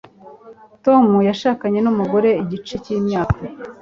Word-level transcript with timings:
Tom 0.85 1.05
yashakanye 1.29 1.79
numugore 1.81 2.29
igice 2.43 2.75
cyimyaka 2.83 3.39